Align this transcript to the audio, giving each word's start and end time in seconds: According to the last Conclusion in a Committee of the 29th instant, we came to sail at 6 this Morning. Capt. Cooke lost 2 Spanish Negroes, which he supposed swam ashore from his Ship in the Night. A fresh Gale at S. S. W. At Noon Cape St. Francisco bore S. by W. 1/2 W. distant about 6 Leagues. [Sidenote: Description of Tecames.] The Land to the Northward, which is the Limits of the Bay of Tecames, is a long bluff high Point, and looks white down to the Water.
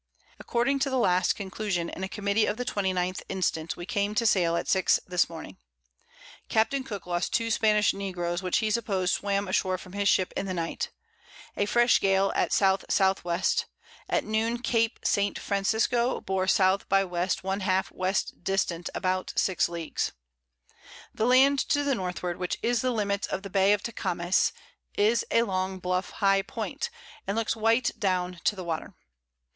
According 0.39 0.79
to 0.79 0.89
the 0.89 0.97
last 0.97 1.33
Conclusion 1.35 1.87
in 1.87 2.03
a 2.03 2.09
Committee 2.09 2.47
of 2.47 2.57
the 2.57 2.65
29th 2.65 3.21
instant, 3.29 3.77
we 3.77 3.85
came 3.85 4.15
to 4.15 4.25
sail 4.25 4.55
at 4.55 4.67
6 4.67 4.99
this 5.05 5.29
Morning. 5.29 5.57
Capt. 6.49 6.73
Cooke 6.85 7.05
lost 7.05 7.33
2 7.35 7.51
Spanish 7.51 7.93
Negroes, 7.93 8.41
which 8.41 8.57
he 8.57 8.71
supposed 8.71 9.13
swam 9.13 9.47
ashore 9.47 9.77
from 9.77 9.93
his 9.93 10.09
Ship 10.09 10.33
in 10.35 10.47
the 10.47 10.55
Night. 10.55 10.89
A 11.55 11.67
fresh 11.67 11.99
Gale 12.01 12.33
at 12.35 12.47
S. 12.47 12.63
S. 12.63 12.97
W. 12.97 13.41
At 14.09 14.23
Noon 14.23 14.57
Cape 14.63 14.97
St. 15.03 15.37
Francisco 15.37 16.19
bore 16.19 16.45
S. 16.45 16.57
by 16.57 17.01
W. 17.01 17.23
1/2 17.27 17.89
W. 18.23 18.41
distant 18.41 18.89
about 18.95 19.33
6 19.35 19.69
Leagues. 19.69 20.13
[Sidenote: 20.35 20.73
Description 20.73 20.73
of 20.73 20.75
Tecames.] 20.79 21.17
The 21.19 21.25
Land 21.27 21.59
to 21.59 21.83
the 21.83 21.93
Northward, 21.93 22.37
which 22.39 22.57
is 22.63 22.81
the 22.81 22.89
Limits 22.89 23.27
of 23.27 23.43
the 23.43 23.51
Bay 23.51 23.71
of 23.71 23.83
Tecames, 23.83 24.51
is 24.97 25.23
a 25.29 25.43
long 25.43 25.77
bluff 25.77 26.09
high 26.09 26.41
Point, 26.41 26.89
and 27.27 27.37
looks 27.37 27.55
white 27.55 27.91
down 27.99 28.39
to 28.45 28.55
the 28.55 28.63
Water. 28.63 28.95